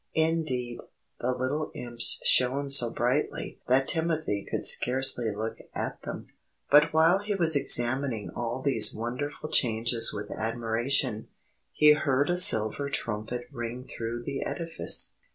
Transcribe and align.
Indeed, 0.15 0.79
the 1.19 1.31
little 1.35 1.69
Imps 1.75 2.21
shone 2.25 2.71
so 2.71 2.89
brightly 2.89 3.59
that 3.67 3.87
Timothy 3.87 4.47
could 4.49 4.65
scarcely 4.65 5.29
look 5.31 5.59
at 5.75 6.01
them. 6.01 6.29
But 6.71 6.91
while 6.91 7.19
he 7.19 7.35
was 7.35 7.55
examining 7.55 8.31
all 8.31 8.63
these 8.63 8.95
wonderful 8.95 9.49
changes 9.49 10.11
with 10.11 10.31
admiration, 10.31 11.27
he 11.71 11.91
heard 11.91 12.31
a 12.31 12.39
silver 12.39 12.89
trumpet 12.89 13.47
ring 13.51 13.83
through 13.83 14.23
the 14.23 14.41
edifice. 14.43 15.17